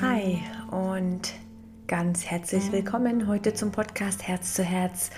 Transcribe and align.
Hi 0.00 0.40
und 0.70 1.34
ganz 1.88 2.24
herzlich 2.24 2.70
willkommen 2.70 3.26
heute 3.26 3.52
zum 3.52 3.72
Podcast 3.72 4.28
Herz 4.28 4.54
zu 4.54 4.62
Herz. 4.62 5.10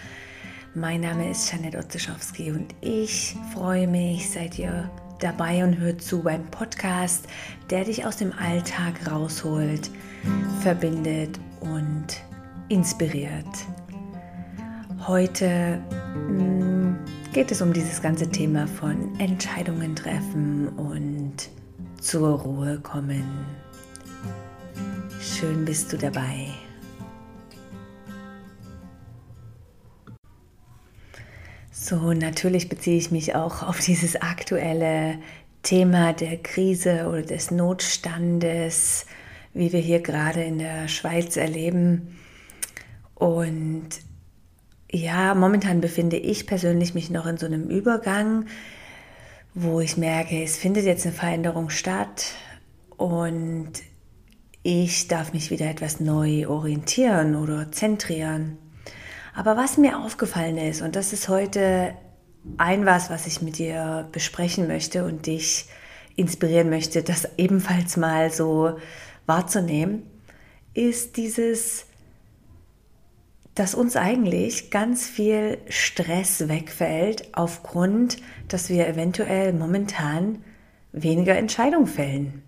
Mein 0.75 1.03
Name 1.03 1.31
ist 1.31 1.53
Janet 1.53 1.77
Otzeschowski 1.77 2.51
und 2.51 2.75
ich 2.81 3.37
freue 3.53 3.87
mich, 3.87 4.31
seid 4.31 4.59
ihr 4.59 4.91
dabei 5.19 5.65
und 5.65 5.77
hört 5.77 6.01
zu 6.01 6.23
beim 6.23 6.51
Podcast, 6.51 7.27
der 7.69 7.85
dich 7.85 8.07
aus 8.07 8.17
dem 8.17 8.33
Alltag 8.33 8.95
rausholt, 9.11 9.91
verbindet 10.63 11.39
und 11.61 12.07
inspiriert. 12.71 13.45
Heute 15.07 15.79
mh, 16.27 16.33
mm, 16.33 16.99
geht 17.35 17.53
es 17.53 17.61
um 17.61 17.75
dieses 17.75 18.01
ganze 18.01 18.31
Thema 18.31 18.67
von 18.67 19.21
Entscheidungen 19.21 19.95
treffen 19.95 20.69
und 20.69 21.51
zur 22.01 22.41
Ruhe 22.41 22.81
kommen. 22.81 23.45
Schön 25.21 25.67
bist 25.67 25.93
du 25.93 25.99
dabei. 25.99 26.47
So, 31.71 32.15
natürlich 32.15 32.71
beziehe 32.71 32.97
ich 32.97 33.11
mich 33.11 33.35
auch 33.35 33.63
auf 33.63 33.81
dieses 33.81 34.17
aktuelle 34.17 35.19
Thema 35.63 36.15
der 36.15 36.39
Krise 36.39 37.07
oder 37.07 37.21
des 37.21 37.51
Notstandes, 37.51 39.05
wie 39.53 39.75
wir 39.75 39.81
hier 39.81 40.01
gerade 40.01 40.43
in 40.43 40.59
der 40.59 40.89
Schweiz 40.89 41.37
erleben. 41.37 42.19
Und 43.15 43.89
ja, 44.91 45.35
momentan 45.35 45.83
befinde 45.83 46.17
ich 46.17 46.47
persönlich 46.47 46.95
mich 46.95 47.11
noch 47.11 47.27
in 47.27 47.37
so 47.37 47.45
einem 47.45 47.69
Übergang, 47.69 48.47
wo 49.53 49.81
ich 49.81 49.99
merke, 49.99 50.43
es 50.43 50.57
findet 50.57 50.87
jetzt 50.87 51.05
eine 51.05 51.15
Veränderung 51.15 51.69
statt 51.69 52.33
und 52.97 53.73
ich 54.63 55.09
darf 55.09 55.33
mich 55.33 55.51
wieder 55.51 55.71
etwas 55.71 56.01
neu 56.01 56.47
orientieren 56.49 57.35
oder 57.35 57.73
zentrieren. 57.73 58.59
Aber 59.35 59.57
was 59.57 59.79
mir 59.79 59.99
aufgefallen 59.99 60.59
ist, 60.59 60.83
und 60.83 60.97
das 60.97 61.13
ist 61.13 61.29
heute 61.29 61.95
ein 62.59 62.85
was, 62.85 63.11
was 63.11 63.27
ich 63.27 63.43
mit 63.43 63.59
dir 63.59 64.09
besprechen 64.13 64.67
möchte 64.67 65.05
und 65.05 65.27
dich 65.27 65.67
inspirieren 66.17 66.69
möchte, 66.69 67.03
das 67.03 67.29
ebenfalls 67.39 67.97
mal 67.97 68.31
so 68.31 68.77
wahrzunehmen, 69.27 70.03
ist 70.75 71.17
dieses, 71.17 71.87
dass 73.55 73.75
uns 73.75 73.97
eigentlich 73.97 74.71
ganz 74.71 75.07
viel 75.07 75.59
Stress 75.69 76.49
wegfällt 76.49 77.29
aufgrund, 77.35 78.19
dass 78.49 78.69
wir 78.69 78.87
eventuell 78.89 79.53
momentan 79.53 80.45
weniger 80.93 81.37
Entscheidungen 81.37 81.87
fällen. 81.87 82.43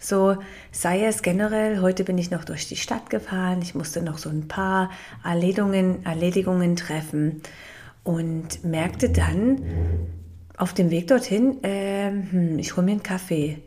So 0.00 0.36
sei 0.72 1.04
es 1.04 1.22
generell, 1.22 1.80
heute 1.80 2.04
bin 2.04 2.18
ich 2.18 2.30
noch 2.30 2.44
durch 2.44 2.68
die 2.68 2.76
Stadt 2.76 3.10
gefahren, 3.10 3.60
ich 3.62 3.74
musste 3.74 4.02
noch 4.02 4.18
so 4.18 4.30
ein 4.30 4.48
paar 4.48 4.90
Erledigungen, 5.24 6.04
Erledigungen 6.04 6.76
treffen 6.76 7.42
und 8.04 8.64
merkte 8.64 9.10
dann 9.10 9.62
auf 10.56 10.72
dem 10.72 10.90
Weg 10.90 11.08
dorthin, 11.08 11.62
äh, 11.64 12.10
hm, 12.10 12.58
ich 12.58 12.76
hole 12.76 12.84
mir 12.84 12.92
einen 12.92 13.02
Kaffee. 13.02 13.58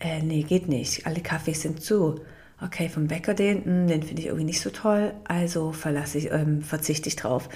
Äh, 0.00 0.22
nee, 0.22 0.42
geht 0.42 0.68
nicht, 0.68 1.06
alle 1.06 1.20
Kaffees 1.20 1.62
sind 1.62 1.82
zu. 1.82 2.20
Okay, 2.60 2.88
vom 2.88 3.08
Bäcker 3.08 3.34
den, 3.34 3.64
hm, 3.64 3.86
den 3.88 4.02
finde 4.02 4.22
ich 4.22 4.26
irgendwie 4.26 4.46
nicht 4.46 4.60
so 4.60 4.70
toll, 4.70 5.12
also 5.24 5.72
verlasse 5.72 6.18
ich, 6.18 6.32
ähm, 6.32 6.62
verzichte 6.62 7.08
ich 7.08 7.16
drauf. 7.16 7.48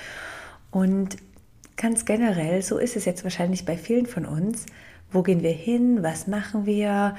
Und 0.70 1.16
ganz 1.76 2.04
generell, 2.04 2.62
so 2.62 2.78
ist 2.78 2.96
es 2.96 3.04
jetzt 3.04 3.24
wahrscheinlich 3.24 3.64
bei 3.64 3.76
vielen 3.76 4.06
von 4.06 4.26
uns. 4.26 4.66
Wo 5.10 5.22
gehen 5.22 5.42
wir 5.42 5.52
hin? 5.52 6.02
Was 6.02 6.26
machen 6.26 6.66
wir? 6.66 7.16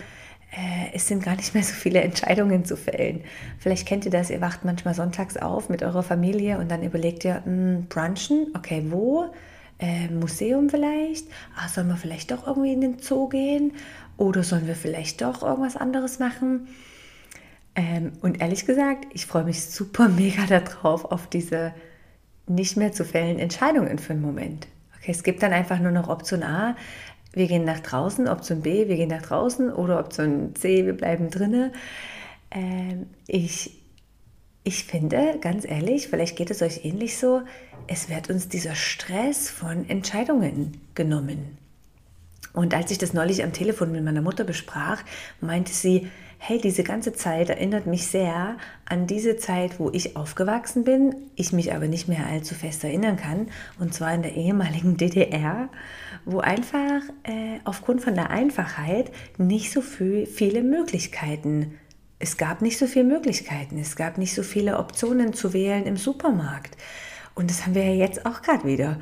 Äh, 0.52 0.94
es 0.94 1.08
sind 1.08 1.24
gar 1.24 1.36
nicht 1.36 1.54
mehr 1.54 1.64
so 1.64 1.74
viele 1.74 2.02
Entscheidungen 2.02 2.66
zu 2.66 2.76
fällen. 2.76 3.22
Vielleicht 3.60 3.88
kennt 3.88 4.06
ihr 4.06 4.12
das, 4.12 4.30
ihr 4.30 4.42
wacht 4.42 4.66
manchmal 4.66 4.94
sonntags 4.94 5.38
auf 5.38 5.70
mit 5.70 5.84
eurer 5.84 6.04
Familie 6.04 6.58
und 6.58 6.70
dann 6.70 6.84
überlegt 6.84 7.24
ihr, 7.26 7.44
mh, 7.46 7.46
hm, 7.46 7.86
brunchen, 7.88 8.48
okay, 8.56 8.86
wo? 8.90 9.32
Äh, 9.80 10.08
Museum 10.10 10.70
vielleicht? 10.70 11.28
Ah, 11.56 11.70
sollen 11.70 11.88
wir 11.88 11.96
vielleicht 11.96 12.32
doch 12.32 12.48
irgendwie 12.48 12.74
in 12.74 12.82
den 12.82 13.00
Zoo 13.00 13.30
gehen? 13.30 13.74
Oder 14.18 14.44
sollen 14.44 14.68
wir 14.68 14.76
vielleicht 14.76 15.22
doch 15.22 15.44
irgendwas 15.44 15.78
anderes 15.78 16.20
machen? 16.20 16.68
Ähm, 17.76 18.12
und 18.22 18.42
ehrlich 18.42 18.66
gesagt, 18.66 19.06
ich 19.14 19.26
freue 19.26 19.46
mich 19.46 19.64
super 19.64 20.10
mega 20.10 20.46
darauf, 20.48 21.06
auf 21.06 21.28
diese 21.28 21.74
nicht 22.48 22.76
mehr 22.76 22.92
zu 22.92 23.06
fällen 23.06 23.40
Entscheidungen 23.40 24.00
für 24.00 24.14
einen 24.14 24.22
Moment. 24.22 24.68
Okay, 24.98 25.12
es 25.12 25.24
gibt 25.24 25.44
dann 25.44 25.54
einfach 25.54 25.80
nur 25.80 25.92
noch 25.92 26.10
Option 26.10 26.44
A, 26.44 26.76
wir 27.34 27.48
gehen 27.48 27.64
nach 27.64 27.80
draußen, 27.80 28.28
Option 28.28 28.62
B, 28.62 28.88
wir 28.88 28.96
gehen 28.96 29.10
nach 29.10 29.22
draußen 29.22 29.72
oder 29.72 30.00
Option 30.00 30.56
C, 30.56 30.86
wir 30.86 30.94
bleiben 30.94 31.30
drinnen. 31.30 31.72
Ähm, 32.52 33.08
ich, 33.28 33.82
ich 34.64 34.86
finde, 34.86 35.38
ganz 35.40 35.66
ehrlich, 35.66 36.08
vielleicht 36.08 36.36
geht 36.36 36.52
es 36.52 36.62
euch 36.62 36.86
ähnlich 36.86 37.18
so, 37.18 37.42
es 37.88 38.10
wird 38.10 38.30
uns 38.30 38.50
dieser 38.50 38.76
Stress 38.76 39.50
von 39.50 39.88
Entscheidungen 39.90 40.82
genommen. 40.96 41.58
Und 42.54 42.74
als 42.74 42.92
ich 42.92 42.98
das 42.98 43.14
neulich 43.14 43.44
am 43.44 43.54
Telefon 43.54 43.92
mit 43.92 44.04
meiner 44.04 44.22
Mutter 44.22 44.44
besprach, 44.44 45.04
meinte 45.42 45.72
sie, 45.72 46.10
hey, 46.38 46.60
diese 46.60 46.84
ganze 46.84 47.14
Zeit 47.14 47.50
erinnert 47.50 47.86
mich 47.86 48.08
sehr 48.08 48.56
an 48.86 49.08
diese 49.08 49.38
Zeit, 49.38 49.80
wo 49.80 49.90
ich 49.92 50.16
aufgewachsen 50.16 50.84
bin, 50.86 51.16
ich 51.36 51.52
mich 51.52 51.74
aber 51.74 51.88
nicht 51.88 52.08
mehr 52.08 52.26
allzu 52.26 52.56
fest 52.56 52.84
erinnern 52.84 53.18
kann, 53.18 53.48
und 53.78 53.94
zwar 53.94 54.14
in 54.14 54.22
der 54.22 54.36
ehemaligen 54.36 54.98
DDR, 54.98 55.70
wo 56.26 56.40
einfach 56.40 57.02
äh, 57.24 57.60
aufgrund 57.66 58.02
von 58.02 58.16
der 58.16 58.30
Einfachheit 58.30 59.12
nicht 59.38 59.72
so 59.72 59.82
viel, 59.82 60.26
viele 60.26 60.64
Möglichkeiten 60.64 61.78
es 62.20 62.36
gab 62.36 62.62
nicht 62.62 62.78
so 62.78 62.86
viele 62.86 63.06
Möglichkeiten, 63.06 63.80
es 63.80 63.96
gab 63.96 64.18
nicht 64.18 64.36
so 64.36 64.44
viele 64.44 64.78
Optionen 64.78 65.34
zu 65.34 65.54
wählen 65.54 65.86
im 65.86 65.96
Supermarkt. 65.96 66.76
Und 67.34 67.50
das 67.50 67.66
haben 67.66 67.76
wir 67.76 67.86
ja 67.86 67.94
jetzt 67.94 68.26
auch 68.26 68.42
gerade 68.42 68.66
wieder 68.66 69.00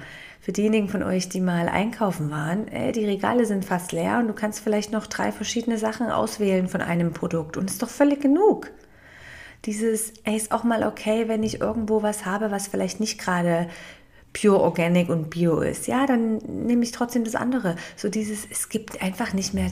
für 0.48 0.54
diejenigen 0.54 0.88
von 0.88 1.04
euch, 1.04 1.28
die 1.28 1.42
mal 1.42 1.68
einkaufen 1.68 2.32
waren, 2.32 2.70
äh, 2.70 2.94
die 2.94 3.04
Regale 3.04 3.46
sind 3.46 3.66
fast 3.66 3.92
leer 3.92 4.20
und 4.20 4.30
du 4.30 4.34
kannst 4.34 4.62
vielleicht 4.62 4.94
noch 4.94 5.06
drei 5.06 5.34
verschiedene 5.34 5.78
Sachen 5.78 6.10
auswählen 6.10 6.70
von 6.70 6.80
einem 6.80 7.12
Produkt 7.12 7.58
und 7.58 7.70
ist 7.70 7.84
doch 7.84 7.90
völlig 7.90 8.22
genug. 8.22 8.72
Dieses, 9.66 10.14
ey, 10.24 10.38
ist 10.38 10.54
auch 10.54 10.64
mal 10.64 10.84
okay, 10.84 11.28
wenn 11.28 11.44
ich 11.44 11.60
irgendwo 11.60 12.02
was 12.02 12.26
habe, 12.26 12.50
was 12.50 12.70
vielleicht 12.70 13.02
nicht 13.02 13.20
gerade 13.20 13.68
pure 14.32 14.62
organic 14.62 15.10
und 15.10 15.30
bio 15.32 15.60
ist. 15.60 15.86
Ja, 15.86 16.06
dann 16.06 16.38
nehme 16.38 16.84
ich 16.84 16.94
trotzdem 16.94 17.26
das 17.26 17.36
andere. 17.36 17.76
So 17.98 18.08
dieses, 18.08 18.48
es 18.50 18.70
gibt 18.70 19.02
einfach 19.02 19.34
nicht 19.34 19.54
mehr 19.54 19.70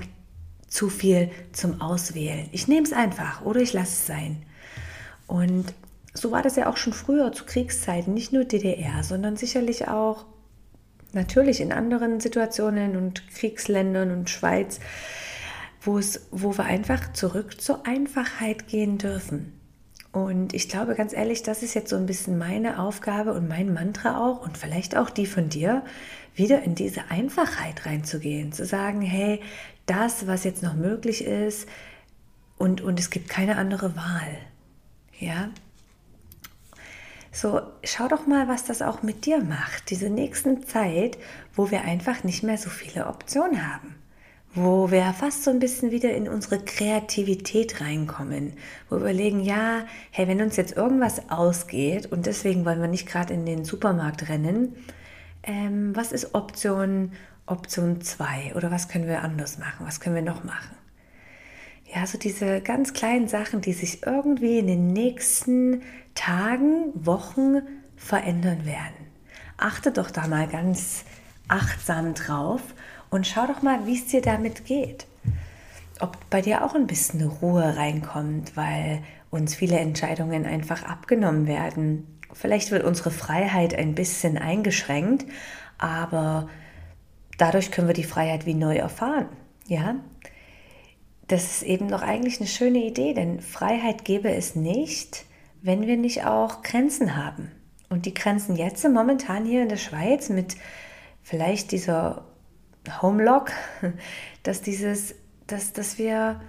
zu 0.68 0.90
viel 0.90 1.32
zum 1.54 1.80
Auswählen. 1.80 2.50
Ich 2.52 2.68
nehme 2.68 2.86
es 2.86 2.92
einfach 2.92 3.46
oder 3.46 3.62
ich 3.62 3.72
lasse 3.72 3.94
es 3.94 4.08
sein. 4.08 4.44
Und 5.26 5.74
so 6.14 6.34
war 6.34 6.42
das 6.42 6.58
ja 6.58 6.70
auch 6.70 6.76
schon 6.76 6.92
früher 6.92 7.32
zu 7.32 7.46
Kriegszeiten, 7.46 8.14
nicht 8.14 8.34
nur 8.34 8.44
DDR, 8.44 9.06
sondern 9.06 9.38
sicherlich 9.38 9.88
auch 9.88 10.26
natürlich 11.16 11.62
in 11.62 11.72
anderen 11.72 12.20
Situationen 12.20 12.96
und 12.96 13.28
Kriegsländern 13.30 14.12
und 14.12 14.30
Schweiz, 14.30 14.80
wo, 15.82 16.02
wir 16.58 16.64
einfach 16.64 17.14
zurück 17.14 17.62
zur 17.62 17.86
Einfachheit 17.86 18.68
gehen 18.68 18.98
dürfen. 18.98 19.54
Und 20.12 20.54
ich 20.54 20.70
glaube 20.70 20.96
ganz 20.96 21.14
ehrlich, 21.14 21.44
das 21.44 21.62
ist 21.62 21.74
jetzt 21.74 21.90
so 21.90 21.96
ein 21.98 22.06
bisschen 22.06 22.38
meine 22.38 22.80
Aufgabe 22.80 23.34
und 23.34 23.50
mein 23.50 23.74
Mantra 23.74 24.18
auch 24.18 24.46
und 24.46 24.58
vielleicht 24.58 24.96
auch 24.96 25.10
die 25.10 25.26
von 25.26 25.50
dir, 25.50 25.84
wieder 26.36 26.64
in 26.64 26.76
diese 26.76 27.10
Einfachheit 27.10 27.86
reinzugehen, 27.86 28.52
zu 28.52 28.66
sagen, 28.66 29.02
hey, 29.02 29.42
das, 29.86 30.28
was 30.28 30.44
jetzt 30.44 30.64
noch 30.64 30.74
möglich 30.74 31.24
ist 31.24 31.68
und, 32.58 32.82
und 32.82 33.00
es 33.00 33.10
gibt 33.10 33.30
keine 33.30 33.58
andere 33.58 33.96
Wahl. 33.96 34.38
Ja, 35.20 35.50
so, 37.36 37.62
schau 37.84 38.08
doch 38.08 38.28
mal, 38.28 38.48
was 38.48 38.64
das 38.64 38.82
auch 38.82 39.04
mit 39.04 39.26
dir 39.26 39.44
macht, 39.44 39.90
diese 39.90 40.10
nächsten 40.10 40.66
Zeit, 40.66 41.18
wo 41.54 41.70
wir 41.70 41.82
einfach 41.82 42.24
nicht 42.24 42.44
mehr 42.44 42.58
so 42.58 42.70
viele 42.70 43.08
Optionen 43.08 43.70
haben. 43.74 43.96
Wo 44.54 44.90
wir 44.90 45.04
fast 45.12 45.44
so 45.44 45.52
ein 45.52 45.60
bisschen 45.60 45.92
wieder 45.92 46.14
in 46.14 46.30
unsere 46.30 46.60
Kreativität 46.60 47.82
reinkommen, 47.82 48.54
wo 48.90 48.96
wir 48.96 49.02
überlegen, 49.02 49.42
ja, 49.42 49.86
hey, 50.12 50.30
wenn 50.30 50.42
uns 50.42 50.56
jetzt 50.56 50.78
irgendwas 50.78 51.30
ausgeht 51.30 52.10
und 52.10 52.26
deswegen 52.26 52.64
wollen 52.64 52.80
wir 52.80 52.88
nicht 52.88 53.06
gerade 53.06 53.34
in 53.34 53.46
den 53.46 53.66
Supermarkt 53.66 54.30
rennen, 54.30 54.74
ähm, 55.44 55.94
was 55.94 56.14
ist 56.14 56.36
Option, 56.36 57.12
Option 57.48 58.00
2 58.00 58.54
oder 58.56 58.72
was 58.72 58.88
können 58.88 59.08
wir 59.08 59.24
anders 59.24 59.58
machen, 59.58 59.86
was 59.86 60.00
können 60.00 60.16
wir 60.16 60.22
noch 60.22 60.46
machen? 60.46 60.85
Ja, 61.96 62.06
so 62.06 62.18
diese 62.18 62.60
ganz 62.60 62.92
kleinen 62.92 63.30
Sachen, 63.30 63.62
die 63.62 63.72
sich 63.72 64.06
irgendwie 64.06 64.60
in 64.60 64.68
den 64.68 64.88
nächsten 64.88 65.82
Tagen, 66.14 66.92
Wochen 66.94 67.62
verändern 67.96 68.66
werden. 68.66 69.08
Achte 69.56 69.94
doch 69.94 70.12
da 70.12 70.28
mal 70.28 70.46
ganz 70.48 71.06
achtsam 71.48 72.14
drauf 72.14 72.62
und 73.10 73.26
schau 73.26 73.48
doch 73.48 73.62
mal, 73.62 73.86
wie 73.86 73.96
es 73.96 74.08
dir 74.08 74.22
damit 74.22 74.66
geht. 74.66 75.08
Ob 76.02 76.18
bei 76.30 76.42
dir 76.42 76.66
auch 76.66 76.76
ein 76.76 76.86
bisschen 76.86 77.26
Ruhe 77.26 77.78
reinkommt, 77.78 78.58
weil 78.58 79.02
uns 79.30 79.56
viele 79.56 79.80
Entscheidungen 79.80 80.46
einfach 80.46 80.84
abgenommen 80.84 81.48
werden. 81.48 82.20
Vielleicht 82.34 82.72
wird 82.72 82.84
unsere 82.84 83.12
Freiheit 83.12 83.74
ein 83.74 83.96
bisschen 83.96 84.38
eingeschränkt, 84.38 85.26
aber 85.78 86.50
dadurch 87.38 87.72
können 87.72 87.88
wir 87.88 87.96
die 87.96 88.04
Freiheit 88.04 88.46
wie 88.46 88.54
neu 88.54 88.76
erfahren. 88.76 89.30
Ja, 89.68 89.96
das 91.28 91.44
ist 91.46 91.64
eben 91.64 91.90
doch 91.90 92.02
eigentlich 92.02 92.40
eine 92.40 92.48
schöne 92.48 92.80
Idee, 92.80 93.14
denn 93.14 93.42
Freiheit 93.42 94.06
gäbe 94.06 94.34
es 94.34 94.56
nicht, 94.56 95.26
wenn 95.62 95.88
wir 95.88 95.98
nicht 95.98 96.26
auch 96.26 96.62
Grenzen 96.62 97.16
haben. 97.16 97.52
Und 97.90 98.06
die 98.06 98.14
Grenzen 98.14 98.56
jetzt 98.56 98.88
momentan 98.88 99.46
hier 99.46 99.64
in 99.64 99.70
der 99.70 99.78
Schweiz 99.78 100.30
mit 100.30 100.56
vielleicht 101.24 101.72
dieser 101.72 102.26
Homelock, 103.02 103.52
dass 104.44 104.62
dieses, 104.62 105.16
dass, 105.48 105.74
dass 105.74 105.98
wir 105.98 106.42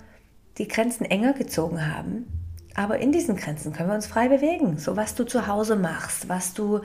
die 0.58 0.69
Grenzen 0.69 1.05
enger 1.05 1.32
gezogen 1.32 1.87
haben. 1.94 2.26
Aber 2.75 2.99
in 2.99 3.11
diesen 3.11 3.37
Grenzen 3.37 3.72
können 3.72 3.88
wir 3.88 3.94
uns 3.94 4.06
frei 4.06 4.29
bewegen. 4.29 4.79
So 4.79 4.96
was 4.96 5.14
du 5.14 5.25
zu 5.25 5.46
Hause 5.46 5.76
machst, 5.76 6.29
was 6.29 6.52
du 6.52 6.81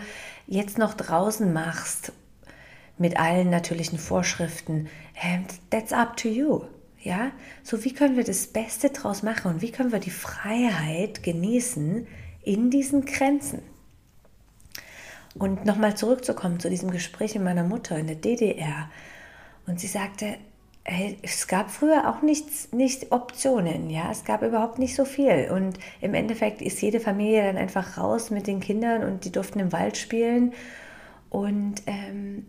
jetzt 0.48 0.78
noch 0.78 0.94
draußen 0.94 1.52
machst, 1.52 2.14
mit 2.98 3.20
allen 3.20 3.50
natürlichen 3.50 4.00
Vorschriften, 4.00 4.88
that's 5.70 5.92
up 5.92 6.16
to 6.16 6.30
you. 6.30 6.62
Ja, 7.04 7.32
so 7.64 7.84
wie 7.84 7.94
können 7.94 8.16
wir 8.16 8.24
das 8.24 8.48
Beste 8.48 8.92
draus 8.92 9.24
machen 9.24 9.52
und 9.52 9.62
wie 9.62 9.72
können 9.72 9.92
wir 9.92 10.00
die 10.00 10.12
Freiheit 10.12 11.24
genießen 11.24 12.08
in 12.44 12.70
diesen 12.70 13.06
Grenzen? 13.06 13.64
Und 15.34 15.66
nochmal 15.66 15.96
zurückzukommen 15.96 16.60
zu 16.60 16.70
diesem 16.70 16.92
Gespräch 16.92 17.34
mit 17.36 17.44
meiner 17.44 17.64
Mutter 17.64 17.98
in 17.98 18.08
der 18.08 18.18
DDR. 18.18 18.90
Und 19.66 19.80
sie 19.80 19.88
sagte, 19.88 20.38
hey, 20.84 21.18
es 21.22 21.48
gab 21.48 21.72
früher 21.72 22.10
auch 22.10 22.22
nichts, 22.22 22.72
nicht 22.72 23.12
Optionen, 23.12 23.90
ja, 23.90 24.12
es 24.12 24.24
gab 24.24 24.42
überhaupt 24.42 24.78
nicht 24.78 24.96
so 24.96 25.06
viel. 25.06 25.50
Und 25.52 25.80
im 26.02 26.14
Endeffekt 26.14 26.62
ist 26.62 26.82
jede 26.82 27.00
Familie 27.00 27.44
dann 27.44 27.58
einfach 27.58 27.98
raus 27.98 28.30
mit 28.30 28.46
den 28.46 28.60
Kindern 28.60 29.04
und 29.04 29.26
die 29.26 29.32
durften 29.32 29.60
im 29.60 29.72
Wald 29.72 29.98
spielen. 29.98 30.54
Und 31.30 31.82
ähm, 31.88 32.46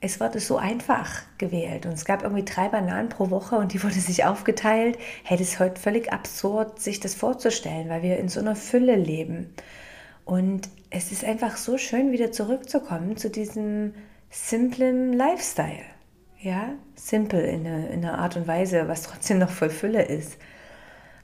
es 0.00 0.18
wurde 0.18 0.40
so 0.40 0.56
einfach 0.56 1.22
gewählt 1.36 1.84
und 1.84 1.92
es 1.92 2.06
gab 2.06 2.22
irgendwie 2.22 2.44
drei 2.44 2.68
Bananen 2.68 3.10
pro 3.10 3.30
Woche 3.30 3.56
und 3.56 3.74
die 3.74 3.82
wurde 3.82 3.94
sich 3.94 4.24
aufgeteilt. 4.24 4.98
Das 5.28 5.40
ist 5.40 5.58
heute 5.58 5.80
völlig 5.80 6.12
absurd, 6.12 6.80
sich 6.80 7.00
das 7.00 7.14
vorzustellen, 7.14 7.88
weil 7.88 8.02
wir 8.02 8.18
in 8.18 8.28
so 8.28 8.40
einer 8.40 8.56
Fülle 8.56 8.96
leben. 8.96 9.54
Und 10.24 10.68
es 10.90 11.12
ist 11.12 11.24
einfach 11.24 11.56
so 11.56 11.76
schön, 11.76 12.12
wieder 12.12 12.32
zurückzukommen 12.32 13.16
zu 13.16 13.30
diesem 13.30 13.94
simplen 14.30 15.12
Lifestyle. 15.12 15.84
Ja, 16.40 16.70
simpel 16.94 17.40
in 17.40 17.66
einer 17.66 18.18
Art 18.18 18.36
und 18.36 18.46
Weise, 18.46 18.88
was 18.88 19.02
trotzdem 19.02 19.38
noch 19.38 19.50
voll 19.50 19.70
Fülle 19.70 20.02
ist. 20.02 20.38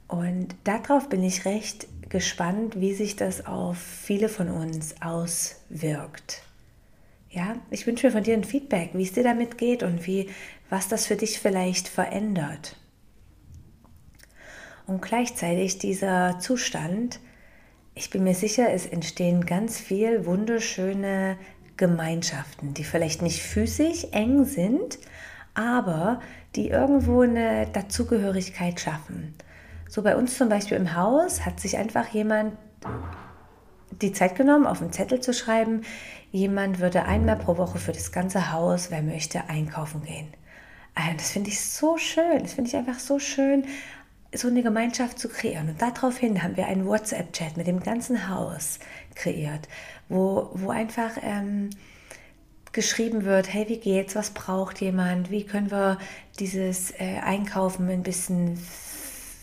Und 0.08 0.54
darauf 0.64 1.08
bin 1.08 1.22
ich 1.22 1.46
recht 1.46 1.88
gespannt, 2.10 2.78
wie 2.80 2.94
sich 2.94 3.16
das 3.16 3.46
auf 3.46 3.78
viele 3.78 4.28
von 4.28 4.48
uns 4.50 5.00
auswirkt. 5.00 6.42
Ja, 7.36 7.54
ich 7.70 7.86
wünsche 7.86 8.06
mir 8.06 8.12
von 8.12 8.22
dir 8.22 8.32
ein 8.32 8.44
Feedback, 8.44 8.92
wie 8.94 9.02
es 9.02 9.12
dir 9.12 9.22
damit 9.22 9.58
geht 9.58 9.82
und 9.82 10.06
wie, 10.06 10.30
was 10.70 10.88
das 10.88 11.04
für 11.04 11.16
dich 11.16 11.38
vielleicht 11.38 11.86
verändert. 11.86 12.76
Und 14.86 15.02
gleichzeitig 15.02 15.78
dieser 15.78 16.38
Zustand, 16.38 17.20
ich 17.94 18.08
bin 18.08 18.24
mir 18.24 18.34
sicher, 18.34 18.72
es 18.72 18.86
entstehen 18.86 19.44
ganz 19.44 19.78
viel 19.78 20.24
wunderschöne 20.24 21.36
Gemeinschaften, 21.76 22.72
die 22.72 22.84
vielleicht 22.84 23.20
nicht 23.20 23.42
physisch 23.42 24.06
eng 24.12 24.46
sind, 24.46 24.98
aber 25.52 26.20
die 26.54 26.68
irgendwo 26.68 27.20
eine 27.20 27.66
Dazugehörigkeit 27.66 28.80
schaffen. 28.80 29.34
So 29.90 30.00
bei 30.02 30.16
uns 30.16 30.38
zum 30.38 30.48
Beispiel 30.48 30.78
im 30.78 30.96
Haus 30.96 31.44
hat 31.44 31.60
sich 31.60 31.76
einfach 31.76 32.08
jemand 32.08 32.56
die 33.90 34.12
Zeit 34.12 34.36
genommen, 34.36 34.66
auf 34.66 34.80
einen 34.80 34.92
Zettel 34.92 35.20
zu 35.20 35.32
schreiben, 35.32 35.82
jemand 36.32 36.80
würde 36.80 37.04
einmal 37.04 37.36
pro 37.36 37.56
Woche 37.56 37.78
für 37.78 37.92
das 37.92 38.12
ganze 38.12 38.52
Haus, 38.52 38.90
wer 38.90 39.02
möchte, 39.02 39.48
einkaufen 39.48 40.02
gehen. 40.04 40.28
Also 40.94 41.12
das 41.16 41.30
finde 41.30 41.50
ich 41.50 41.60
so 41.60 41.98
schön. 41.98 42.42
Das 42.42 42.54
finde 42.54 42.70
ich 42.70 42.76
einfach 42.76 42.98
so 42.98 43.18
schön, 43.18 43.66
so 44.34 44.48
eine 44.48 44.62
Gemeinschaft 44.62 45.18
zu 45.18 45.28
kreieren. 45.28 45.68
Und 45.68 45.80
daraufhin 45.80 46.42
haben 46.42 46.56
wir 46.56 46.66
einen 46.66 46.86
WhatsApp-Chat 46.86 47.56
mit 47.56 47.66
dem 47.66 47.80
ganzen 47.80 48.28
Haus 48.28 48.78
kreiert, 49.14 49.68
wo, 50.08 50.50
wo 50.54 50.70
einfach 50.70 51.12
ähm, 51.22 51.70
geschrieben 52.72 53.24
wird, 53.24 53.52
hey, 53.52 53.68
wie 53.68 53.78
geht's, 53.78 54.16
was 54.16 54.30
braucht 54.30 54.80
jemand, 54.80 55.30
wie 55.30 55.44
können 55.44 55.70
wir 55.70 55.98
dieses 56.38 56.90
äh, 56.92 57.20
Einkaufen 57.22 57.88
ein 57.88 58.02
bisschen 58.02 58.58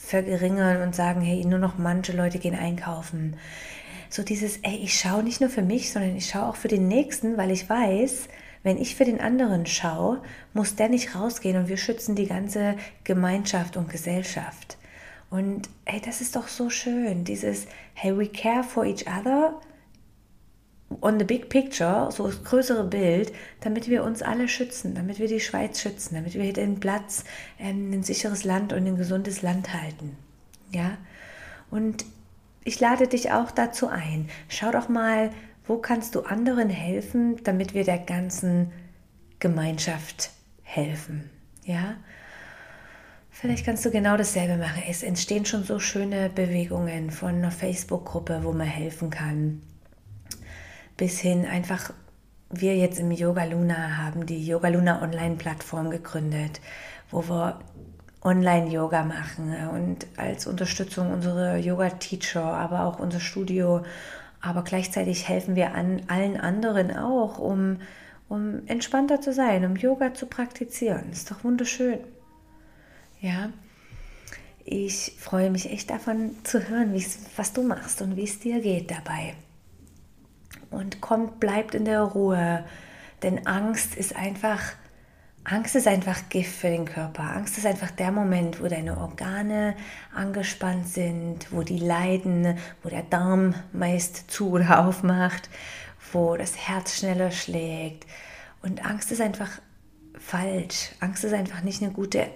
verringern 0.06 0.82
und 0.82 0.96
sagen, 0.96 1.22
hey, 1.22 1.44
nur 1.46 1.60
noch 1.60 1.78
manche 1.78 2.14
Leute 2.14 2.38
gehen 2.38 2.56
einkaufen 2.56 3.38
so 4.14 4.22
dieses, 4.22 4.58
ey, 4.58 4.76
ich 4.76 5.00
schaue 5.00 5.24
nicht 5.24 5.42
nur 5.42 5.50
für 5.50 5.64
mich, 5.64 5.92
sondern 5.92 6.16
ich 6.16 6.30
schaue 6.30 6.46
auch 6.46 6.56
für 6.56 6.68
den 6.68 6.88
Nächsten, 6.88 7.36
weil 7.36 7.50
ich 7.50 7.68
weiß, 7.68 8.28
wenn 8.62 8.78
ich 8.78 8.96
für 8.96 9.06
den 9.06 9.20
anderen 9.20 9.66
schaue, 9.66 10.22
muss 10.54 10.76
der 10.76 10.88
nicht 10.88 11.16
rausgehen 11.16 11.58
und 11.58 11.68
wir 11.68 11.78
schützen 11.78 12.16
die 12.16 12.28
ganze 12.28 12.76
Gemeinschaft 13.04 13.76
und 13.76 13.90
Gesellschaft. 13.90 14.78
Und 15.32 15.68
hey, 15.86 16.00
das 16.00 16.22
ist 16.22 16.36
doch 16.36 16.48
so 16.48 16.70
schön, 16.70 17.24
dieses, 17.24 17.66
hey, 17.96 18.16
we 18.16 18.28
care 18.28 18.64
for 18.64 18.86
each 18.86 19.08
other 19.08 19.60
on 21.02 21.18
the 21.18 21.26
big 21.26 21.50
picture, 21.50 22.12
so 22.12 22.28
das 22.28 22.44
größere 22.44 22.84
Bild, 22.84 23.34
damit 23.62 23.90
wir 23.90 24.04
uns 24.04 24.22
alle 24.22 24.48
schützen, 24.48 24.94
damit 24.94 25.18
wir 25.18 25.28
die 25.28 25.40
Schweiz 25.40 25.82
schützen, 25.82 26.14
damit 26.14 26.36
wir 26.36 26.54
den 26.54 26.80
Platz, 26.80 27.24
ähm, 27.58 27.92
ein 27.92 28.04
sicheres 28.04 28.44
Land 28.44 28.74
und 28.74 28.86
ein 28.86 28.96
gesundes 28.96 29.42
Land 29.42 29.74
halten. 29.74 30.16
Ja, 30.72 31.00
und 31.72 32.06
ich 32.64 32.80
lade 32.80 33.08
dich 33.08 33.32
auch 33.32 33.52
dazu 33.52 33.88
ein. 33.88 34.30
Schau 34.48 34.72
doch 34.72 34.90
mal, 34.90 35.32
wo 35.66 35.78
kannst 35.78 36.16
du 36.16 36.22
anderen 36.22 36.70
helfen, 36.70 37.44
damit 37.44 37.74
wir 37.74 37.84
der 37.84 38.00
ganzen 38.00 38.72
Gemeinschaft 39.40 40.32
helfen. 40.62 41.30
Ja? 41.66 41.96
Vielleicht 43.30 43.66
kannst 43.66 43.84
du 43.84 43.92
genau 43.92 44.16
dasselbe 44.16 44.58
machen. 44.58 44.84
Es 44.88 45.04
entstehen 45.04 45.46
schon 45.46 45.64
so 45.64 45.80
schöne 45.80 46.30
Bewegungen 46.30 47.12
von 47.12 47.36
einer 47.36 47.52
Facebook-Gruppe, 47.52 48.42
wo 48.44 48.54
man 48.54 48.68
helfen 48.68 49.10
kann, 49.10 49.62
bis 50.98 51.20
hin 51.20 51.46
einfach, 51.46 51.92
wir 52.50 52.78
jetzt 52.78 53.00
im 53.00 53.12
Yoga 53.12 53.46
Luna 53.46 53.98
haben 53.98 54.26
die 54.26 54.46
Yoga 54.46 54.68
Luna 54.70 55.02
Online-Plattform 55.02 55.90
gegründet, 55.90 56.62
wo 57.10 57.28
wir 57.28 57.60
Online-Yoga 58.24 59.04
machen 59.04 59.54
und 59.74 60.08
als 60.18 60.48
Unterstützung 60.48 61.12
unsere 61.12 61.58
Yoga-Teacher, 61.58 62.44
aber 62.44 62.86
auch 62.86 63.00
unser 63.00 63.20
Studio. 63.20 63.84
Aber 64.42 64.64
gleichzeitig 64.64 65.28
helfen 65.28 65.56
wir 65.56 65.74
an 65.74 66.02
allen 66.08 66.40
anderen 66.40 66.96
auch, 66.96 67.40
um, 67.40 67.80
um 68.30 68.62
entspannter 68.68 69.22
zu 69.22 69.34
sein, 69.34 69.66
um 69.66 69.76
Yoga 69.76 70.14
zu 70.14 70.26
praktizieren. 70.26 71.12
ist 71.12 71.32
doch 71.32 71.44
wunderschön. 71.44 72.00
Ja, 73.22 73.50
ich 74.66 75.16
freue 75.20 75.50
mich 75.50 75.72
echt 75.72 75.90
davon 75.90 76.32
zu 76.44 76.70
hören, 76.70 76.94
was 77.36 77.54
du 77.54 77.64
machst 77.64 78.02
und 78.02 78.16
wie 78.16 78.24
es 78.24 78.40
dir 78.40 78.62
geht 78.62 78.92
dabei. 78.92 79.36
Und 80.72 81.02
kommt, 81.02 81.40
bleibt 81.40 81.76
in 81.76 81.86
der 81.86 82.02
Ruhe, 82.02 82.64
denn 83.22 83.46
Angst 83.46 83.96
ist 83.96 84.16
einfach 84.16 84.62
Angst 85.46 85.76
ist 85.76 85.88
einfach 85.88 86.30
Gift 86.30 86.56
für 86.56 86.70
den 86.70 86.86
Körper. 86.86 87.24
Angst 87.24 87.58
ist 87.58 87.66
einfach 87.66 87.92
der 87.92 88.12
Moment, 88.12 88.62
wo 88.62 88.68
deine 88.68 88.98
Organe 88.98 89.76
angespannt 90.16 90.88
sind, 90.88 91.52
wo 91.52 91.64
die 91.64 91.80
leiden, 91.80 92.58
wo 92.82 92.90
der 92.90 93.04
Darm 93.04 93.54
meist 93.74 94.32
zu 94.32 94.52
oder 94.52 94.86
aufmacht, 94.86 95.50
wo 96.14 96.38
das 96.38 96.56
Herz 96.56 96.98
schneller 96.98 97.32
schlägt. 97.32 98.06
Und 98.62 98.86
Angst 98.86 99.12
ist 99.12 99.20
einfach 99.20 99.50
falsch. 100.18 100.92
Angst 101.02 101.26
ist 101.26 101.34
einfach 101.34 101.62
nicht 101.62 101.84
eine 101.84 101.92
gute, 101.92 102.28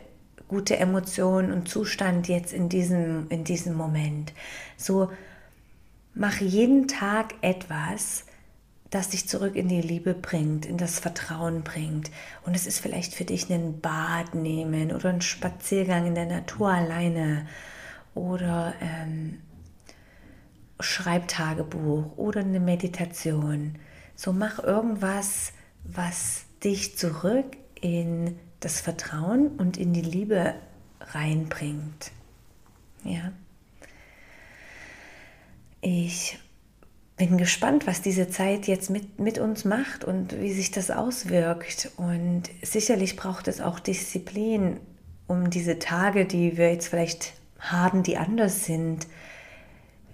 gute 0.49 0.77
Emotion 0.77 1.53
und 1.53 1.69
Zustand 1.69 2.27
jetzt 2.27 2.51
in 2.51 2.67
diesem, 2.67 3.27
in 3.29 3.45
diesem 3.45 3.75
Moment. 3.75 4.33
So, 4.75 5.09
mach 6.13 6.41
jeden 6.41 6.89
Tag 6.89 7.35
etwas, 7.41 8.25
das 8.89 9.09
dich 9.09 9.27
zurück 9.27 9.55
in 9.55 9.67
die 9.67 9.81
Liebe 9.81 10.13
bringt, 10.13 10.65
in 10.65 10.77
das 10.77 10.99
Vertrauen 10.99 11.63
bringt. 11.63 12.09
Und 12.45 12.55
es 12.55 12.67
ist 12.67 12.79
vielleicht 12.79 13.13
für 13.13 13.25
dich 13.25 13.49
ein 13.49 13.81
Bad 13.81 14.33
nehmen 14.33 14.91
oder 14.91 15.09
ein 15.09 15.21
Spaziergang 15.21 16.07
in 16.07 16.15
der 16.15 16.25
Natur 16.25 16.69
alleine 16.69 17.47
oder 18.15 18.73
ähm, 18.81 19.39
Schreibtagebuch 20.79 22.17
oder 22.17 22.41
eine 22.41 22.59
Meditation. 22.59 23.75
So 24.15 24.31
mach 24.31 24.59
irgendwas, 24.59 25.53
was 25.83 26.45
dich 26.63 26.97
zurück 26.97 27.57
in 27.81 28.39
das 28.59 28.81
Vertrauen 28.81 29.49
und 29.57 29.77
in 29.77 29.93
die 29.93 30.01
Liebe 30.01 30.55
reinbringt. 31.01 32.11
Ja. 33.03 33.31
Ich 35.81 36.39
bin 37.17 37.37
gespannt, 37.37 37.87
was 37.87 38.01
diese 38.01 38.29
Zeit 38.29 38.67
jetzt 38.67 38.91
mit, 38.91 39.19
mit 39.19 39.39
uns 39.39 39.65
macht 39.65 40.05
und 40.05 40.39
wie 40.39 40.53
sich 40.53 40.69
das 40.69 40.91
auswirkt. 40.91 41.91
Und 41.97 42.43
sicherlich 42.61 43.15
braucht 43.15 43.47
es 43.47 43.59
auch 43.59 43.79
Disziplin, 43.79 44.79
um 45.25 45.49
diese 45.49 45.79
Tage, 45.79 46.25
die 46.25 46.57
wir 46.57 46.71
jetzt 46.71 46.87
vielleicht 46.87 47.33
haben, 47.59 48.03
die 48.03 48.17
anders 48.17 48.65
sind, 48.65 49.07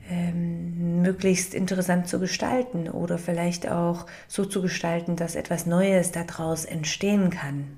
ähm, 0.09 1.01
möglichst 1.01 1.53
interessant 1.53 2.07
zu 2.07 2.19
gestalten 2.19 2.89
oder 2.89 3.17
vielleicht 3.17 3.69
auch 3.69 4.05
so 4.29 4.45
zu 4.45 4.61
gestalten, 4.61 5.17
dass 5.17 5.35
etwas 5.35 5.65
Neues 5.65 6.11
daraus 6.11 6.65
entstehen 6.65 7.29
kann. 7.29 7.77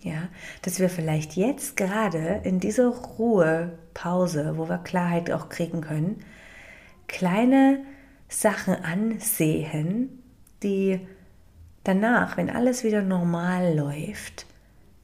Ja, 0.00 0.28
dass 0.62 0.80
wir 0.80 0.90
vielleicht 0.90 1.34
jetzt 1.34 1.78
gerade 1.78 2.40
in 2.44 2.60
dieser 2.60 2.88
Ruhepause, 2.88 4.58
wo 4.58 4.68
wir 4.68 4.78
Klarheit 4.78 5.30
auch 5.30 5.48
kriegen 5.48 5.80
können, 5.80 6.22
kleine 7.08 7.80
Sachen 8.34 8.74
ansehen, 8.74 10.22
die 10.62 11.00
danach, 11.84 12.36
wenn 12.36 12.50
alles 12.50 12.82
wieder 12.82 13.02
normal 13.02 13.76
läuft, 13.76 14.46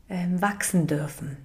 ähm, 0.08 0.42
wachsen 0.42 0.86
dürfen. 0.86 1.36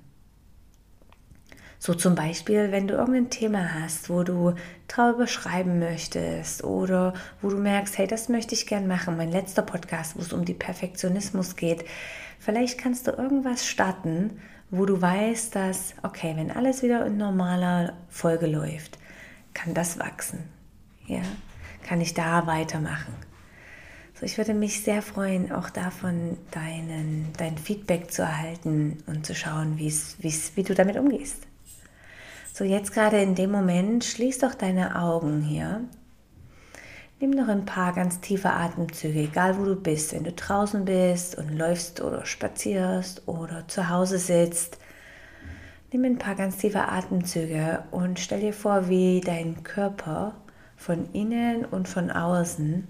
So 1.77 1.94
zum 1.94 2.15
Beispiel, 2.15 2.72
wenn 2.72 2.88
du 2.88 2.96
irgendein 2.96 3.30
Thema 3.30 3.75
hast, 3.75 4.10
wo 4.10 4.24
du 4.24 4.56
darüber 4.88 5.27
schreiben 5.27 5.77
möchtest 5.77 6.63
oder 6.63 7.13
wo 7.42 7.50
du 7.50 7.58
merkst, 7.58 8.00
hey, 8.00 8.08
das 8.08 8.30
möchte 8.30 8.56
ich 8.56 8.65
gern 8.65 8.88
machen. 8.88 9.18
Mein 9.18 9.32
letzter 9.32 9.62
Podcast, 9.62 10.15
wo 10.15 10.22
es 10.22 10.34
um 10.34 10.46
die 10.46 10.56
Perfektionismus 10.56 11.56
geht. 11.56 11.86
Vielleicht 12.39 12.80
kannst 12.80 13.06
du 13.06 13.12
irgendwas 13.12 13.68
starten, 13.68 14.42
wo 14.72 14.88
du 14.88 15.00
weißt, 15.00 15.56
dass, 15.56 15.94
okay, 16.01 16.34
wenn 16.36 16.50
alles 16.50 16.82
wieder 16.82 17.06
in 17.06 17.18
normaler 17.18 17.94
Folge 18.10 18.48
läuft, 18.48 18.98
kann 19.54 19.75
das 19.75 20.00
wachsen. 20.00 20.39
Ja, 21.06 21.22
kann 21.86 22.01
ich 22.01 22.15
da 22.15 22.48
weitermachen. 22.48 23.13
So, 24.20 24.25
ich 24.25 24.38
würde 24.38 24.54
mich 24.54 24.82
sehr 24.82 25.01
freuen, 25.01 25.51
auch 25.51 25.70
davon 25.70 26.38
deinen, 26.51 27.32
dein 27.38 27.58
Feedback 27.58 28.12
zu 28.12 28.24
erhalten 28.24 29.04
und 29.06 29.25
zu 29.25 29.36
schauen, 29.36 29.74
wie's, 29.77 30.15
wie's, 30.20 30.54
wie 30.56 30.63
du 30.63 30.74
damit 30.74 30.98
umgehst. 30.98 31.44
So, 32.54 32.63
jetzt 32.63 32.94
gerade 32.94 33.22
in 33.22 33.36
dem 33.36 33.51
Moment, 33.51 34.04
schließ 34.04 34.39
doch 34.39 34.56
deine 34.56 35.00
Augen 35.00 35.42
hier. 35.42 35.82
Nimm 37.20 37.32
noch 37.32 37.50
ein 37.50 37.65
paar 37.65 37.94
ganz 37.94 38.20
tiefe 38.20 38.50
Atemzüge, 38.50 39.20
egal 39.20 39.60
wo 39.60 39.65
du 39.65 39.75
bist, 39.75 40.13
wenn 40.13 40.24
du 40.24 40.32
draußen 40.32 40.86
bist 40.86 41.38
und 41.38 41.56
läufst 41.56 42.01
oder 42.01 42.25
spazierst 42.25 43.27
oder 43.27 43.68
zu 43.68 43.89
Hause 43.89 44.18
sitzt. 44.18 44.80
Nimm 45.92 46.04
ein 46.04 46.18
paar 46.18 46.36
ganz 46.36 46.58
tiefe 46.58 46.88
Atemzüge 46.88 47.84
und 47.92 48.20
stell 48.20 48.39
dir 48.39 48.54
vor, 48.54 48.89
wie 48.89 49.22
dein 49.22 49.63
Körper 49.63 50.36
von 50.75 51.12
innen 51.13 51.65
und 51.65 51.88
von 51.88 52.12
außen 52.12 52.88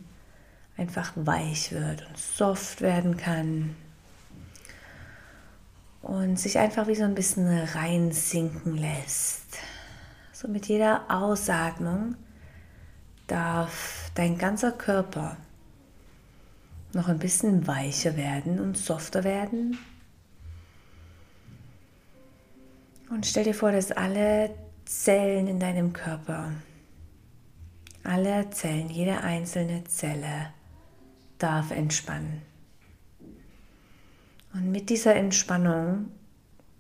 einfach 0.78 1.14
weich 1.16 1.72
wird 1.72 2.06
und 2.08 2.18
soft 2.18 2.82
werden 2.82 3.18
kann 3.18 3.76
und 6.02 6.40
sich 6.40 6.60
einfach 6.60 6.88
wie 6.88 6.96
so 6.96 7.04
ein 7.04 7.16
bisschen 7.16 7.48
reinsinken 7.48 8.78
lässt. 8.78 9.58
So 10.34 10.48
mit 10.48 10.68
jeder 10.68 11.06
Ausatmung 11.10 12.16
darf 13.28 14.12
dein 14.14 14.38
ganzer 14.38 14.72
Körper 14.72 15.38
noch 16.94 17.08
ein 17.10 17.20
bisschen 17.20 17.68
weicher 17.68 18.16
werden 18.16 18.60
und 18.60 18.78
softer 18.78 19.24
werden. 19.24 19.78
Und 23.10 23.26
stell 23.26 23.44
dir 23.44 23.54
vor, 23.54 23.72
dass 23.72 23.92
alle 23.92 24.52
Zellen 24.86 25.48
in 25.48 25.60
deinem 25.60 25.94
Körper, 25.94 26.52
alle 28.06 28.50
Zellen, 28.52 28.90
jede 28.90 29.22
einzelne 29.22 29.84
Zelle 29.86 30.54
darf 31.38 31.72
entspannen. 31.72 32.42
Und 34.54 34.72
mit 34.72 34.90
dieser 34.90 35.16
Entspannung 35.16 36.12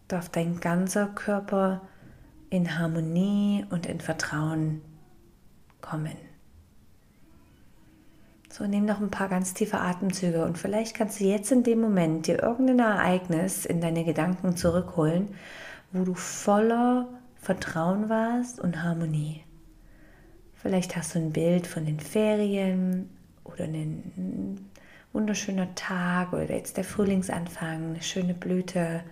darf 0.08 0.29
dein 0.29 0.60
ganzer 0.60 1.08
Körper 1.08 1.82
in 2.50 2.79
Harmonie 2.79 3.65
und 3.70 3.86
in 3.86 4.00
Vertrauen 4.00 4.82
kommen. 5.82 6.15
So, 8.50 8.65
nimm 8.65 8.86
noch 8.86 9.01
ein 9.01 9.12
paar 9.12 9.27
ganz 9.27 9.53
tiefe 9.53 9.79
Atemzüge 9.79 10.46
und 10.46 10.58
vielleicht 10.58 10.96
kannst 10.96 11.20
du 11.20 11.25
jetzt 11.25 11.51
in 11.51 11.63
dem 11.63 11.82
Moment 11.82 12.27
dir 12.27 12.41
irgendein 12.41 12.79
Ereignis 12.79 13.65
in 13.65 13.82
deine 13.82 14.05
Gedanken 14.05 14.55
zurückholen, 14.55 15.36
wo 15.91 16.05
du 16.05 16.13
voller 16.13 17.10
Vertrauen 17.36 18.08
warst 18.08 18.62
und 18.62 18.82
Harmonie. 18.82 19.45
Vielleicht 20.66 20.96
hast 20.96 21.14
du 21.14 21.20
ein 21.20 21.32
Bild 21.32 21.68
von 21.68 21.86
den 21.86 22.00
Ferien 22.00 23.08
oder 23.44 23.66
ein 23.66 24.68
wunderschöner 25.14 25.76
Tag 25.76 26.34
oder 26.34 26.56
jetzt 26.56 26.78
der 26.78 26.84
Frühlingsanfang, 26.84 27.92
eine 27.92 28.02
schöne 28.02 28.34
Blüte. 28.34 29.04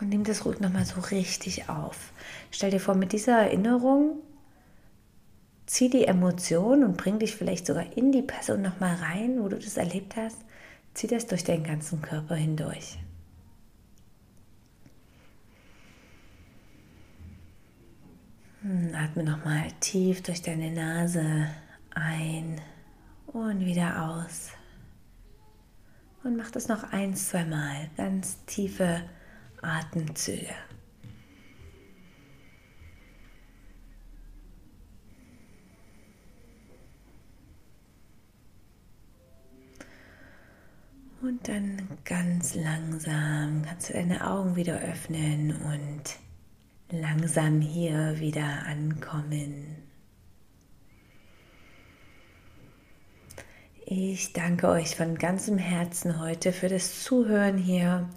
Und 0.00 0.08
nimm 0.08 0.24
das 0.24 0.44
ruhig 0.44 0.58
nochmal 0.58 0.84
so 0.84 1.00
richtig 1.02 1.68
auf. 1.68 2.12
Stell 2.50 2.72
dir 2.72 2.80
vor, 2.80 2.96
mit 2.96 3.12
dieser 3.12 3.42
Erinnerung 3.42 4.18
zieh 5.66 5.88
die 5.88 6.06
Emotion 6.06 6.82
und 6.82 6.96
bring 6.96 7.20
dich 7.20 7.36
vielleicht 7.36 7.68
sogar 7.68 7.96
in 7.96 8.10
die 8.10 8.22
Person 8.22 8.62
nochmal 8.62 8.96
rein, 8.96 9.40
wo 9.40 9.48
du 9.48 9.54
das 9.54 9.76
erlebt 9.76 10.16
hast. 10.16 10.38
Zieh 10.94 11.06
das 11.06 11.28
durch 11.28 11.44
deinen 11.44 11.62
ganzen 11.62 12.02
Körper 12.02 12.34
hindurch. 12.34 12.98
Atme 18.94 19.22
nochmal 19.22 19.68
tief 19.80 20.22
durch 20.22 20.42
deine 20.42 20.72
Nase 20.72 21.48
ein 21.94 22.60
und 23.26 23.60
wieder 23.60 24.02
aus. 24.08 24.50
Und 26.24 26.36
mach 26.36 26.50
das 26.50 26.66
noch 26.66 26.92
ein, 26.92 27.14
zwei 27.14 27.44
Mal. 27.44 27.88
Ganz 27.96 28.44
tiefe 28.46 29.02
Atemzüge. 29.62 30.54
Und 41.22 41.48
dann 41.48 41.82
ganz 42.04 42.54
langsam 42.54 43.62
kannst 43.62 43.88
du 43.88 43.92
deine 43.94 44.28
Augen 44.28 44.56
wieder 44.56 44.78
öffnen 44.80 45.56
und 45.62 46.25
langsam 46.90 47.60
hier 47.60 48.18
wieder 48.20 48.64
ankommen. 48.66 49.86
Ich 53.84 54.32
danke 54.32 54.68
euch 54.68 54.96
von 54.96 55.16
ganzem 55.16 55.58
Herzen 55.58 56.20
heute 56.20 56.52
für 56.52 56.68
das 56.68 57.04
Zuhören 57.04 57.56
hier. 57.56 58.08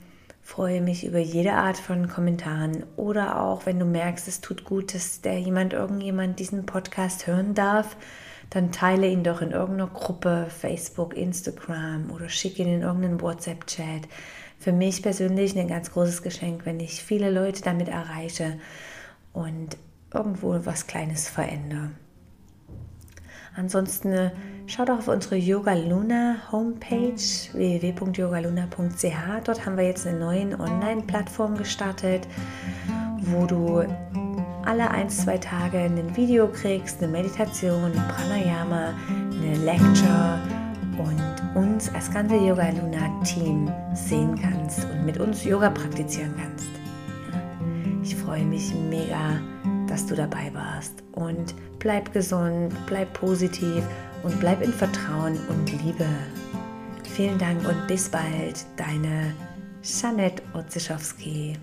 Freue 0.41 0.81
mich 0.81 1.05
über 1.05 1.19
jede 1.19 1.53
Art 1.53 1.77
von 1.77 2.07
Kommentaren 2.09 2.83
oder 2.95 3.39
auch, 3.39 3.67
wenn 3.67 3.77
du 3.77 3.85
merkst, 3.85 4.27
es 4.27 4.41
tut 4.41 4.63
gut, 4.63 4.95
dass 4.95 5.21
der 5.21 5.39
jemand, 5.39 5.73
irgendjemand 5.73 6.39
diesen 6.39 6.65
Podcast 6.65 7.27
hören 7.27 7.53
darf, 7.53 7.95
dann 8.49 8.71
teile 8.71 9.07
ihn 9.07 9.23
doch 9.23 9.41
in 9.41 9.51
irgendeiner 9.51 9.91
Gruppe, 9.91 10.47
Facebook, 10.49 11.15
Instagram 11.15 12.11
oder 12.11 12.29
schicke 12.29 12.63
ihn 12.63 12.73
in 12.73 12.81
irgendeinen 12.81 13.21
WhatsApp-Chat 13.21 14.07
für 14.59 14.73
mich 14.73 15.01
persönlich 15.01 15.57
ein 15.57 15.69
ganz 15.69 15.91
großes 15.91 16.21
Geschenk, 16.21 16.65
wenn 16.65 16.79
ich 16.81 17.01
viele 17.01 17.31
Leute 17.31 17.61
damit 17.63 17.87
erreiche 17.87 18.59
und 19.31 19.77
irgendwo 20.13 20.59
was 20.65 20.85
Kleines 20.85 21.29
verändere. 21.29 21.91
Ansonsten 23.55 24.11
äh, 24.11 24.31
schau 24.67 24.85
doch 24.85 24.99
auf 24.99 25.07
unsere 25.07 25.37
Yoga 25.37 25.73
Luna 25.73 26.37
Homepage 26.51 27.15
www.yogaluna.ch. 27.53 29.43
Dort 29.45 29.65
haben 29.65 29.77
wir 29.77 29.85
jetzt 29.85 30.05
eine 30.05 30.19
neue 30.19 30.59
Online-Plattform 30.59 31.57
gestartet, 31.57 32.27
wo 33.21 33.45
du 33.45 33.83
alle 34.65 34.89
ein, 34.91 35.09
zwei 35.09 35.37
Tage 35.37 35.77
ein 35.79 36.15
Video 36.15 36.47
kriegst, 36.47 37.01
eine 37.01 37.11
Meditation, 37.11 37.85
ein 37.85 38.07
Pranayama, 38.07 38.93
eine 39.07 39.57
Lecture 39.57 40.39
und 40.97 41.57
uns 41.61 41.93
als 41.93 42.11
ganze 42.11 42.35
Yoga 42.35 42.69
Luna 42.69 43.21
Team 43.23 43.71
sehen 43.93 44.39
kannst 44.39 44.85
und 44.85 45.05
mit 45.05 45.19
uns 45.19 45.43
Yoga 45.43 45.69
praktizieren 45.69 46.33
kannst. 46.37 46.67
Ich 48.03 48.15
freue 48.15 48.43
mich 48.43 48.73
mega, 48.89 49.39
dass 49.87 50.05
du 50.05 50.15
dabei 50.15 50.51
warst 50.53 51.03
und 51.13 51.55
bleib 51.79 52.13
gesund, 52.13 52.73
bleib 52.85 53.13
positiv 53.13 53.83
und 54.23 54.39
bleib 54.39 54.61
in 54.61 54.73
Vertrauen 54.73 55.37
und 55.49 55.71
Liebe. 55.83 56.05
Vielen 57.15 57.37
Dank 57.37 57.67
und 57.67 57.87
bis 57.87 58.09
bald, 58.09 58.65
deine 58.77 59.33
Janette 59.83 60.41
Otzischowski. 60.53 61.57